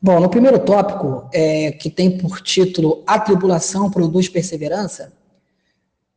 Bom, 0.00 0.20
no 0.20 0.30
primeiro 0.30 0.60
tópico, 0.60 1.28
é, 1.32 1.72
que 1.72 1.90
tem 1.90 2.18
por 2.18 2.40
título 2.40 3.02
A 3.04 3.18
Tribulação 3.18 3.90
Produz 3.90 4.28
Perseverança, 4.28 5.12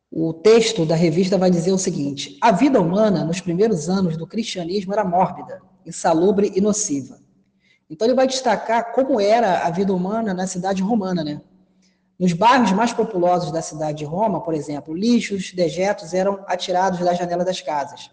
o 0.08 0.32
texto 0.32 0.86
da 0.86 0.94
revista 0.94 1.36
vai 1.36 1.50
dizer 1.50 1.72
o 1.72 1.78
seguinte: 1.78 2.38
a 2.40 2.52
vida 2.52 2.80
humana 2.80 3.24
nos 3.24 3.40
primeiros 3.40 3.88
anos 3.88 4.16
do 4.16 4.24
cristianismo 4.24 4.92
era 4.92 5.04
mórbida, 5.04 5.60
insalubre 5.84 6.52
e 6.54 6.60
nociva. 6.60 7.18
Então 7.90 8.06
ele 8.06 8.14
vai 8.14 8.28
destacar 8.28 8.92
como 8.92 9.20
era 9.20 9.66
a 9.66 9.70
vida 9.70 9.92
humana 9.92 10.32
na 10.32 10.46
cidade 10.46 10.80
romana, 10.80 11.24
né? 11.24 11.40
Nos 12.16 12.32
bairros 12.34 12.70
mais 12.70 12.92
populosos 12.92 13.50
da 13.50 13.60
cidade 13.60 13.98
de 13.98 14.04
Roma, 14.04 14.40
por 14.40 14.54
exemplo, 14.54 14.94
lixos, 14.94 15.52
dejetos 15.52 16.14
eram 16.14 16.44
atirados 16.46 17.00
da 17.00 17.14
janela 17.14 17.44
das 17.44 17.60
casas. 17.60 18.12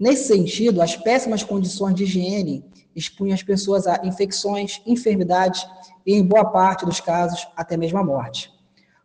Nesse 0.00 0.28
sentido, 0.28 0.80
as 0.80 0.96
péssimas 0.96 1.42
condições 1.42 1.94
de 1.94 2.04
higiene 2.04 2.64
expunham 2.96 3.34
as 3.34 3.42
pessoas 3.42 3.86
a 3.86 4.00
infecções, 4.02 4.80
enfermidades 4.86 5.66
e, 6.06 6.14
em 6.14 6.24
boa 6.24 6.46
parte 6.46 6.86
dos 6.86 7.00
casos, 7.00 7.46
até 7.54 7.76
mesmo 7.76 7.98
a 7.98 8.04
morte. 8.04 8.50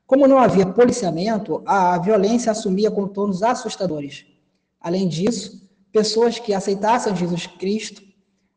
Como 0.07 0.25
não 0.25 0.39
havia 0.39 0.65
policiamento, 0.65 1.61
a 1.65 1.97
violência 1.97 2.49
assumia 2.49 2.89
contornos 2.89 3.43
assustadores. 3.43 4.25
Além 4.79 5.05
disso, 5.09 5.69
pessoas 5.91 6.39
que 6.39 6.53
aceitassem 6.53 7.13
Jesus 7.13 7.45
Cristo, 7.45 8.01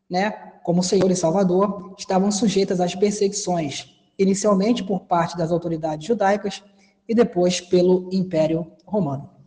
né, 0.08 0.30
como 0.62 0.80
Senhor 0.80 1.10
e 1.10 1.16
Salvador, 1.16 1.92
estavam 1.98 2.30
sujeitas 2.30 2.80
às 2.80 2.94
perseguições, 2.94 3.98
inicialmente 4.16 4.84
por 4.84 5.00
parte 5.00 5.36
das 5.36 5.50
autoridades 5.50 6.06
judaicas 6.06 6.62
e 7.08 7.16
depois 7.16 7.60
pelo 7.60 8.08
Império 8.12 8.70
Romano. 8.84 9.38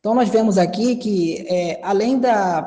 Então, 0.00 0.14
nós 0.14 0.30
vemos 0.30 0.56
aqui 0.56 0.96
que, 0.96 1.46
é, 1.46 1.78
além 1.82 2.18
da 2.18 2.62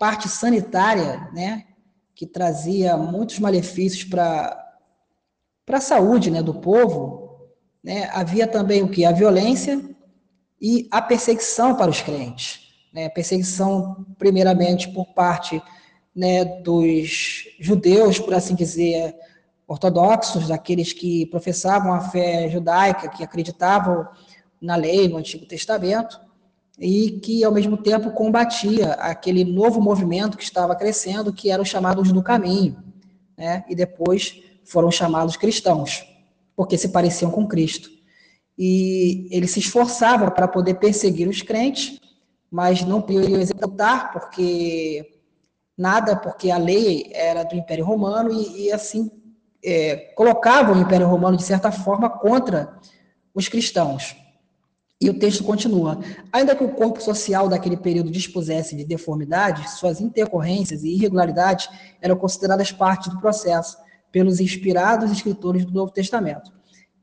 parte 0.00 0.26
sanitária, 0.26 1.28
né, 1.34 1.66
que 2.14 2.26
trazia 2.26 2.96
muitos 2.96 3.38
malefícios 3.38 4.04
para 4.04 4.56
a 5.70 5.80
saúde 5.80 6.30
né, 6.30 6.42
do 6.42 6.54
povo, 6.54 7.46
né, 7.84 8.08
havia 8.10 8.46
também 8.46 8.82
o 8.82 8.88
que? 8.88 9.04
A 9.04 9.12
violência 9.12 9.84
e 10.58 10.88
a 10.90 11.02
perseguição 11.02 11.74
para 11.74 11.90
os 11.90 12.00
crentes. 12.00 12.60
Né, 12.90 13.10
perseguição, 13.10 14.06
primeiramente, 14.18 14.88
por 14.88 15.12
parte 15.12 15.62
né, 16.16 16.42
dos 16.42 17.44
judeus, 17.60 18.18
por 18.18 18.32
assim 18.32 18.54
dizer, 18.54 19.14
ortodoxos, 19.66 20.48
daqueles 20.48 20.94
que 20.94 21.26
professavam 21.26 21.92
a 21.92 22.00
fé 22.00 22.48
judaica, 22.48 23.10
que 23.10 23.22
acreditavam 23.22 24.08
na 24.58 24.74
lei, 24.74 25.06
no 25.06 25.18
Antigo 25.18 25.44
Testamento, 25.44 26.27
e 26.78 27.18
que, 27.20 27.42
ao 27.42 27.52
mesmo 27.52 27.76
tempo, 27.76 28.12
combatia 28.12 28.92
aquele 28.92 29.44
novo 29.44 29.80
movimento 29.80 30.36
que 30.36 30.44
estava 30.44 30.76
crescendo, 30.76 31.32
que 31.32 31.50
eram 31.50 31.64
chamados 31.64 32.12
do 32.12 32.22
caminho, 32.22 32.82
né? 33.36 33.64
e 33.68 33.74
depois 33.74 34.40
foram 34.64 34.90
chamados 34.90 35.36
cristãos, 35.36 36.06
porque 36.54 36.78
se 36.78 36.90
pareciam 36.90 37.30
com 37.30 37.46
Cristo. 37.48 37.90
E 38.56 39.28
ele 39.30 39.46
se 39.46 39.60
esforçava 39.60 40.30
para 40.30 40.46
poder 40.46 40.74
perseguir 40.74 41.28
os 41.28 41.42
crentes, 41.42 42.00
mas 42.50 42.82
não 42.82 43.02
podiam 43.02 43.40
executar, 43.40 44.12
porque 44.12 45.04
nada, 45.76 46.16
porque 46.16 46.50
a 46.50 46.58
lei 46.58 47.10
era 47.12 47.44
do 47.44 47.56
Império 47.56 47.84
Romano, 47.84 48.32
e, 48.32 48.66
e 48.66 48.72
assim 48.72 49.10
é, 49.64 49.96
colocavam 50.14 50.76
o 50.76 50.80
Império 50.80 51.08
Romano, 51.08 51.36
de 51.36 51.42
certa 51.42 51.72
forma, 51.72 52.08
contra 52.08 52.78
os 53.34 53.48
cristãos. 53.48 54.16
E 55.00 55.08
o 55.08 55.18
texto 55.18 55.44
continua: 55.44 56.00
ainda 56.32 56.56
que 56.56 56.64
o 56.64 56.70
corpo 56.70 57.00
social 57.00 57.48
daquele 57.48 57.76
período 57.76 58.10
dispusesse 58.10 58.74
de 58.74 58.84
deformidades, 58.84 59.78
suas 59.78 60.00
intercorrências 60.00 60.82
e 60.82 60.88
irregularidades 60.88 61.68
eram 62.00 62.16
consideradas 62.16 62.72
parte 62.72 63.08
do 63.08 63.20
processo 63.20 63.76
pelos 64.10 64.40
inspirados 64.40 65.10
escritores 65.10 65.64
do 65.64 65.72
Novo 65.72 65.92
Testamento. 65.92 66.52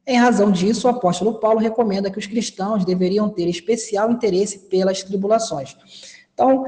Em 0.06 0.18
razão 0.18 0.52
disso, 0.52 0.88
o 0.88 0.92
apóstolo 0.92 1.40
Paulo 1.40 1.60
recomenda 1.60 2.12
que 2.12 2.20
os 2.20 2.28
cristãos 2.28 2.86
deveriam 2.86 3.30
ter 3.30 3.48
especial 3.48 4.12
interesse 4.12 4.60
pelas 4.68 5.02
tribulações. 5.02 5.76
Então, 6.34 6.66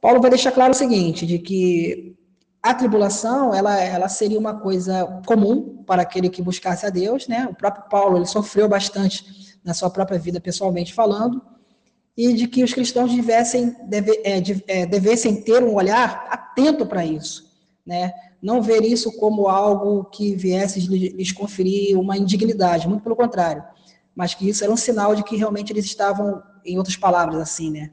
Paulo 0.00 0.20
vai 0.20 0.30
deixar 0.30 0.52
claro 0.52 0.70
o 0.70 0.76
seguinte, 0.76 1.26
de 1.26 1.38
que 1.38 2.16
a 2.62 2.72
tribulação, 2.72 3.52
ela, 3.52 3.78
ela 3.78 4.08
seria 4.08 4.38
uma 4.38 4.54
coisa 4.54 5.20
comum 5.26 5.82
para 5.86 6.02
aquele 6.02 6.30
que 6.30 6.40
buscasse 6.40 6.86
a 6.86 6.90
Deus, 6.90 7.28
né? 7.28 7.46
O 7.50 7.54
próprio 7.54 7.84
Paulo, 7.90 8.16
ele 8.16 8.26
sofreu 8.26 8.68
bastante 8.68 9.47
na 9.64 9.74
sua 9.74 9.90
própria 9.90 10.18
vida, 10.18 10.40
pessoalmente 10.40 10.94
falando, 10.94 11.42
e 12.16 12.32
de 12.32 12.48
que 12.48 12.64
os 12.64 12.74
cristãos 12.74 13.14
devessem, 13.14 13.76
deve, 13.88 14.20
é, 14.24 14.40
de, 14.40 14.64
é, 14.66 14.84
devessem 14.84 15.40
ter 15.40 15.62
um 15.62 15.74
olhar 15.74 16.26
atento 16.28 16.84
para 16.84 17.04
isso, 17.04 17.48
né? 17.86 18.12
Não 18.42 18.60
ver 18.60 18.82
isso 18.82 19.12
como 19.18 19.48
algo 19.48 20.04
que 20.04 20.34
viesse 20.34 20.80
lhes 20.80 21.32
conferir 21.32 21.98
uma 21.98 22.16
indignidade, 22.16 22.88
muito 22.88 23.02
pelo 23.02 23.16
contrário, 23.16 23.62
mas 24.14 24.34
que 24.34 24.48
isso 24.48 24.64
era 24.64 24.72
um 24.72 24.76
sinal 24.76 25.14
de 25.14 25.22
que 25.22 25.36
realmente 25.36 25.72
eles 25.72 25.84
estavam, 25.84 26.42
em 26.64 26.76
outras 26.76 26.96
palavras, 26.96 27.40
assim, 27.40 27.70
né? 27.70 27.90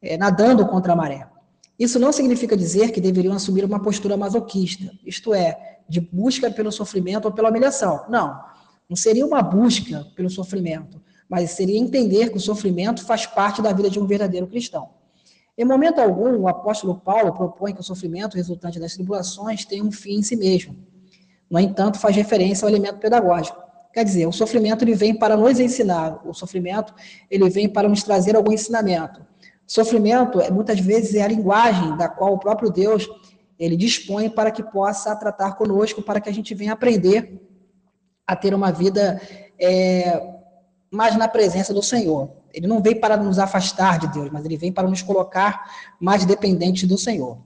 É, 0.00 0.16
nadando 0.16 0.64
contra 0.66 0.92
a 0.92 0.96
maré. 0.96 1.28
Isso 1.76 1.98
não 1.98 2.12
significa 2.12 2.56
dizer 2.56 2.92
que 2.92 3.00
deveriam 3.00 3.34
assumir 3.34 3.64
uma 3.64 3.80
postura 3.80 4.16
masoquista, 4.16 4.92
isto 5.04 5.34
é, 5.34 5.80
de 5.88 6.00
busca 6.00 6.50
pelo 6.50 6.70
sofrimento 6.70 7.24
ou 7.26 7.32
pela 7.32 7.50
humilhação. 7.50 8.04
Não, 8.08 8.40
não 8.88 8.96
seria 8.96 9.26
uma 9.26 9.42
busca 9.42 10.06
pelo 10.16 10.30
sofrimento, 10.30 11.00
mas 11.28 11.50
seria 11.50 11.78
entender 11.78 12.30
que 12.30 12.38
o 12.38 12.40
sofrimento 12.40 13.04
faz 13.04 13.26
parte 13.26 13.60
da 13.60 13.72
vida 13.72 13.90
de 13.90 14.00
um 14.00 14.06
verdadeiro 14.06 14.46
cristão. 14.46 14.88
Em 15.56 15.64
momento 15.64 16.00
algum, 16.00 16.38
o 16.38 16.48
apóstolo 16.48 16.94
Paulo 16.94 17.32
propõe 17.32 17.74
que 17.74 17.80
o 17.80 17.84
sofrimento 17.84 18.36
resultante 18.36 18.80
das 18.80 18.94
tribulações 18.94 19.64
tenha 19.64 19.84
um 19.84 19.90
fim 19.90 20.18
em 20.18 20.22
si 20.22 20.36
mesmo. 20.36 20.76
No 21.50 21.58
entanto, 21.58 21.98
faz 21.98 22.16
referência 22.16 22.64
ao 22.64 22.70
elemento 22.70 22.98
pedagógico. 22.98 23.60
Quer 23.92 24.04
dizer, 24.04 24.26
o 24.26 24.32
sofrimento 24.32 24.84
ele 24.84 24.94
vem 24.94 25.14
para 25.14 25.36
nos 25.36 25.58
ensinar, 25.58 26.20
o 26.24 26.32
sofrimento 26.32 26.94
ele 27.30 27.50
vem 27.50 27.68
para 27.68 27.88
nos 27.88 28.02
trazer 28.02 28.36
algum 28.36 28.52
ensinamento. 28.52 29.20
Sofrimento, 29.66 30.40
é, 30.40 30.50
muitas 30.50 30.78
vezes, 30.80 31.14
é 31.14 31.22
a 31.22 31.28
linguagem 31.28 31.96
da 31.96 32.08
qual 32.08 32.34
o 32.34 32.38
próprio 32.38 32.70
Deus 32.70 33.08
ele 33.58 33.76
dispõe 33.76 34.30
para 34.30 34.50
que 34.50 34.62
possa 34.62 35.14
tratar 35.16 35.56
conosco, 35.56 36.00
para 36.00 36.20
que 36.20 36.28
a 36.28 36.32
gente 36.32 36.54
venha 36.54 36.72
aprender 36.72 37.47
a 38.28 38.36
ter 38.36 38.52
uma 38.52 38.70
vida 38.70 39.18
é, 39.58 40.22
mais 40.90 41.16
na 41.16 41.26
presença 41.26 41.72
do 41.72 41.82
Senhor. 41.82 42.30
Ele 42.52 42.66
não 42.66 42.82
vem 42.82 42.94
para 42.94 43.16
nos 43.16 43.38
afastar 43.38 43.98
de 43.98 44.08
Deus, 44.08 44.28
mas 44.30 44.44
ele 44.44 44.58
vem 44.58 44.70
para 44.70 44.86
nos 44.86 45.00
colocar 45.00 45.64
mais 45.98 46.26
dependentes 46.26 46.86
do 46.86 46.98
Senhor. 46.98 47.36
O 47.36 47.42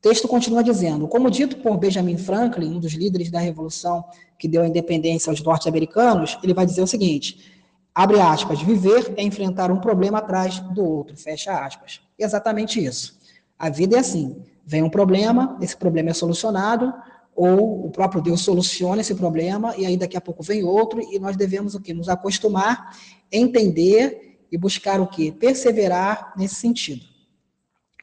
texto 0.00 0.28
continua 0.28 0.62
dizendo: 0.62 1.08
como 1.08 1.28
dito 1.28 1.56
por 1.56 1.76
Benjamin 1.76 2.16
Franklin, 2.16 2.76
um 2.76 2.78
dos 2.78 2.92
líderes 2.92 3.28
da 3.28 3.40
revolução 3.40 4.04
que 4.38 4.46
deu 4.46 4.62
a 4.62 4.68
independência 4.68 5.30
aos 5.30 5.42
norte-americanos, 5.42 6.38
ele 6.42 6.54
vai 6.54 6.64
dizer 6.64 6.82
o 6.82 6.86
seguinte: 6.86 7.52
abre 7.92 8.20
aspas, 8.20 8.62
viver 8.62 9.14
é 9.16 9.22
enfrentar 9.22 9.72
um 9.72 9.80
problema 9.80 10.18
atrás 10.18 10.60
do 10.60 10.84
outro, 10.84 11.16
fecha 11.16 11.52
aspas. 11.52 12.00
exatamente 12.16 12.84
isso. 12.84 13.18
A 13.58 13.68
vida 13.68 13.96
é 13.96 14.00
assim, 14.00 14.36
vem 14.64 14.82
um 14.82 14.90
problema, 14.90 15.56
esse 15.60 15.76
problema 15.76 16.10
é 16.10 16.14
solucionado, 16.14 16.92
ou 17.34 17.86
o 17.86 17.90
próprio 17.90 18.22
Deus 18.22 18.42
soluciona 18.42 19.00
esse 19.00 19.14
problema, 19.14 19.74
e 19.76 19.84
aí 19.84 19.96
daqui 19.96 20.16
a 20.16 20.20
pouco 20.20 20.42
vem 20.42 20.64
outro, 20.64 21.00
e 21.00 21.18
nós 21.18 21.36
devemos 21.36 21.74
o 21.74 21.80
quê? 21.80 21.92
Nos 21.92 22.08
acostumar, 22.08 22.96
entender 23.30 24.38
e 24.50 24.56
buscar 24.56 25.00
o 25.00 25.06
quê? 25.06 25.32
Perseverar 25.32 26.32
nesse 26.36 26.54
sentido. 26.54 27.04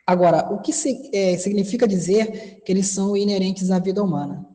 Agora, 0.06 0.54
o 0.54 0.60
que 0.60 0.72
é, 1.14 1.38
significa 1.38 1.88
dizer 1.88 2.62
que 2.66 2.72
eles 2.72 2.88
são 2.88 3.16
inerentes 3.16 3.72
à 3.72 3.80
vida 3.80 4.04
humana? 4.04 4.46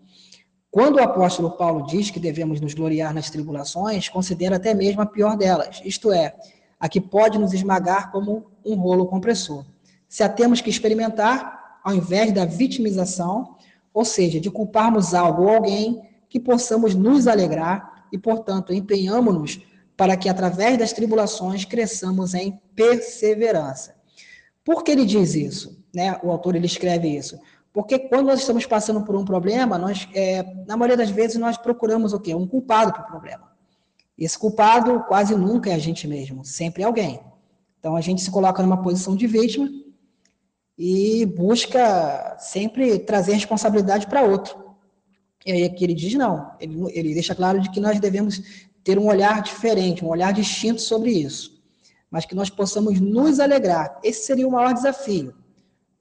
Quando 0.70 0.96
o 0.96 1.02
apóstolo 1.02 1.52
Paulo 1.52 1.86
diz 1.86 2.10
que 2.10 2.20
devemos 2.20 2.60
nos 2.60 2.74
gloriar 2.74 3.14
nas 3.14 3.30
tribulações, 3.30 4.10
considera 4.10 4.56
até 4.56 4.74
mesmo 4.74 5.00
a 5.00 5.06
pior 5.06 5.34
delas, 5.34 5.80
isto 5.82 6.12
é, 6.12 6.34
a 6.78 6.86
que 6.86 7.00
pode 7.00 7.38
nos 7.38 7.54
esmagar 7.54 8.12
como 8.12 8.50
um 8.62 8.74
rolo 8.74 9.06
compressor. 9.06 9.64
Se 10.06 10.22
a 10.22 10.28
temos 10.28 10.60
que 10.60 10.68
experimentar, 10.68 11.80
ao 11.82 11.94
invés 11.94 12.30
da 12.32 12.44
vitimização, 12.44 13.55
ou 13.96 14.04
seja, 14.04 14.38
de 14.38 14.50
culparmos 14.50 15.14
algo 15.14 15.44
ou 15.44 15.48
alguém, 15.48 16.02
que 16.28 16.38
possamos 16.38 16.94
nos 16.94 17.26
alegrar 17.26 18.04
e, 18.12 18.18
portanto, 18.18 18.74
empenhamos-nos 18.74 19.62
para 19.96 20.14
que, 20.18 20.28
através 20.28 20.76
das 20.76 20.92
tribulações, 20.92 21.64
cresçamos 21.64 22.34
em 22.34 22.60
perseverança. 22.74 23.94
Por 24.62 24.84
que 24.84 24.90
ele 24.90 25.06
diz 25.06 25.34
isso? 25.34 25.82
Né? 25.94 26.20
O 26.22 26.30
autor 26.30 26.56
ele 26.56 26.66
escreve 26.66 27.08
isso. 27.08 27.38
Porque 27.72 27.98
quando 27.98 28.26
nós 28.26 28.40
estamos 28.40 28.66
passando 28.66 29.00
por 29.00 29.16
um 29.16 29.24
problema, 29.24 29.78
nós, 29.78 30.06
é, 30.12 30.42
na 30.66 30.76
maioria 30.76 30.98
das 30.98 31.08
vezes, 31.08 31.38
nós 31.38 31.56
procuramos 31.56 32.12
o 32.12 32.20
quê? 32.20 32.34
Um 32.34 32.46
culpado 32.46 32.92
para 32.92 33.02
o 33.02 33.06
problema. 33.06 33.50
Esse 34.18 34.38
culpado 34.38 35.04
quase 35.08 35.34
nunca 35.34 35.70
é 35.70 35.74
a 35.74 35.78
gente 35.78 36.06
mesmo, 36.06 36.44
sempre 36.44 36.82
é 36.82 36.86
alguém. 36.86 37.18
Então 37.80 37.96
a 37.96 38.02
gente 38.02 38.20
se 38.20 38.30
coloca 38.30 38.62
numa 38.62 38.82
posição 38.82 39.16
de 39.16 39.26
vítima 39.26 39.70
e 40.78 41.24
busca 41.24 42.36
sempre 42.38 42.98
trazer 42.98 43.34
responsabilidade 43.34 44.06
para 44.06 44.22
outro. 44.22 44.56
E 45.44 45.52
aí 45.52 45.64
aqui 45.64 45.84
ele 45.84 45.94
diz 45.94 46.14
não, 46.14 46.52
ele, 46.60 46.76
ele 46.92 47.14
deixa 47.14 47.34
claro 47.34 47.60
de 47.60 47.70
que 47.70 47.80
nós 47.80 48.00
devemos 48.00 48.42
ter 48.82 48.98
um 48.98 49.06
olhar 49.06 49.42
diferente, 49.42 50.04
um 50.04 50.08
olhar 50.08 50.32
distinto 50.32 50.80
sobre 50.80 51.10
isso, 51.10 51.62
mas 52.10 52.24
que 52.24 52.34
nós 52.34 52.50
possamos 52.50 53.00
nos 53.00 53.40
alegrar. 53.40 53.98
Esse 54.02 54.26
seria 54.26 54.46
o 54.46 54.50
maior 54.50 54.74
desafio 54.74 55.34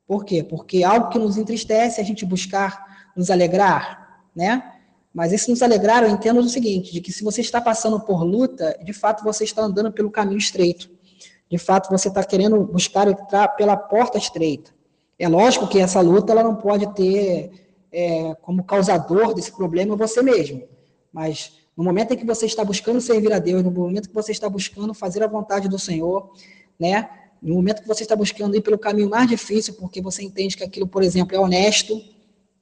por 0.08 0.24
quê? 0.24 0.44
Porque 0.44 0.84
algo 0.84 1.10
que 1.10 1.18
nos 1.18 1.38
entristece, 1.38 2.00
a 2.00 2.04
gente 2.04 2.26
buscar 2.26 3.12
nos 3.16 3.32
alegrar, 3.32 4.22
né? 4.36 4.74
Mas 5.14 5.32
esse 5.34 5.50
nos 5.50 5.62
alegrar, 5.62 6.04
eu 6.04 6.10
entendo 6.10 6.40
o 6.40 6.50
seguinte, 6.50 6.92
de 6.92 7.02
que 7.02 7.12
se 7.12 7.24
você 7.24 7.42
está 7.42 7.60
passando 7.62 8.00
por 8.00 8.24
luta, 8.24 8.78
de 8.84 8.94
fato 8.94 9.24
você 9.24 9.46
está 9.46 9.64
andando 9.64 9.92
pelo 9.92 10.12
caminho 10.12 10.38
estreito. 10.38 10.90
De 11.50 11.58
fato 11.58 11.90
você 11.90 12.08
está 12.08 12.24
querendo 12.24 12.60
buscar 12.62 13.08
entrar 13.08 13.50
pela 13.50 13.78
porta 13.78 14.18
estreita. 14.18 14.72
É 15.18 15.28
lógico 15.28 15.68
que 15.68 15.80
essa 15.80 16.02
luta 16.02 16.32
ela 16.32 16.44
não 16.44 16.56
pode 16.56 16.94
ter 16.94 17.52
é, 17.92 18.36
como 18.42 18.64
causador 18.64 19.34
desse 19.34 19.52
problema 19.52 19.96
você 19.96 20.22
mesmo. 20.22 20.64
Mas 21.14 21.54
no 21.78 21.84
momento 21.84 22.14
em 22.14 22.18
que 22.18 22.26
você 22.26 22.46
está 22.46 22.64
buscando 22.64 23.00
servir 23.00 23.32
a 23.32 23.40
Deus, 23.40 23.64
no 23.64 23.72
momento 23.72 24.10
que 24.10 24.16
você 24.16 24.32
está 24.32 24.50
buscando 24.50 24.94
fazer 24.94 25.24
a 25.24 25.28
vontade 25.28 25.70
do 25.70 25.80
Senhor, 25.80 26.32
né? 26.80 27.10
No 27.42 27.56
momento 27.56 27.82
que 27.82 27.88
você 27.88 28.04
está 28.04 28.16
buscando 28.16 28.56
ir 28.56 28.62
pelo 28.62 28.78
caminho 28.78 29.10
mais 29.10 29.30
difícil, 29.30 29.76
porque 29.76 30.02
você 30.02 30.24
entende 30.24 30.58
que 30.58 30.64
aquilo, 30.64 30.88
por 30.88 31.04
exemplo, 31.04 31.36
é 31.36 31.40
honesto, 31.40 32.02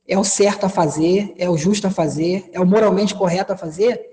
é 0.08 0.18
o 0.18 0.24
certo 0.24 0.66
a 0.66 0.70
fazer, 0.70 1.34
é 1.38 1.50
o 1.50 1.58
justo 1.58 1.88
a 1.88 1.90
fazer, 1.90 2.50
é 2.52 2.60
o 2.60 2.66
moralmente 2.66 3.16
correto 3.16 3.54
a 3.54 3.58
fazer, 3.58 4.13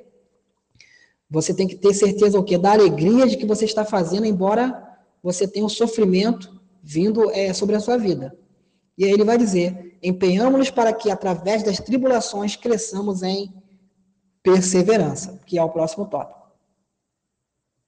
você 1.31 1.55
tem 1.55 1.69
que 1.69 1.77
ter 1.77 1.95
certeza 1.95 2.39
o 2.39 2.43
quê? 2.43 2.59
Da 2.59 2.73
alegria 2.73 3.27
de 3.27 3.37
que 3.37 3.47
você 3.47 3.65
está 3.65 3.85
fazendo, 3.85 4.27
embora 4.27 4.99
você 5.23 5.47
tenha 5.47 5.65
um 5.65 5.69
sofrimento 5.69 6.61
vindo 6.83 7.31
é, 7.31 7.53
sobre 7.53 7.77
a 7.77 7.81
sua 7.81 7.97
vida. 7.97 8.37
E 8.99 9.05
aí 9.05 9.13
ele 9.13 9.25
vai 9.25 9.39
dizer: 9.39 9.99
empenhamos-nos 10.03 10.71
para 10.71 10.93
que, 10.93 11.11
através 11.11 11.63
das 11.63 11.79
tribulações, 11.79 12.57
cresçamos 12.57 13.23
em 13.23 13.55
perseverança, 14.43 15.41
que 15.47 15.57
é 15.57 15.63
o 15.63 15.69
próximo 15.69 16.07
tópico. 16.07 16.40